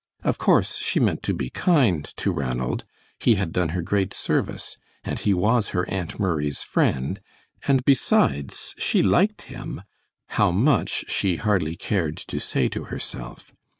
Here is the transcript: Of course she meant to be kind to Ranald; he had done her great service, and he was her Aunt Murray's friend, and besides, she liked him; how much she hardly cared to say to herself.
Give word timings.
Of 0.23 0.39
course 0.39 0.77
she 0.79 0.99
meant 0.99 1.21
to 1.21 1.33
be 1.35 1.51
kind 1.51 2.03
to 2.17 2.31
Ranald; 2.31 2.85
he 3.19 3.35
had 3.35 3.51
done 3.53 3.69
her 3.69 3.83
great 3.83 4.15
service, 4.15 4.75
and 5.03 5.19
he 5.19 5.31
was 5.31 5.69
her 5.77 5.87
Aunt 5.91 6.19
Murray's 6.19 6.63
friend, 6.63 7.21
and 7.67 7.85
besides, 7.85 8.73
she 8.79 9.03
liked 9.03 9.43
him; 9.43 9.83
how 10.29 10.49
much 10.49 11.05
she 11.07 11.35
hardly 11.35 11.75
cared 11.75 12.17
to 12.17 12.39
say 12.39 12.67
to 12.69 12.85
herself. 12.85 13.53